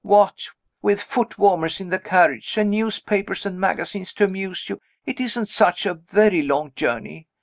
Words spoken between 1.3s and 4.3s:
warmers in the carriage, and newspapers and magazines to